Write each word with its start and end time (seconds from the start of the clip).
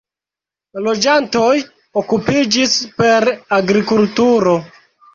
Loĝantoj 0.87 1.51
okupiĝis 2.03 2.77
per 2.99 3.31
agrikulturo. 3.63 4.61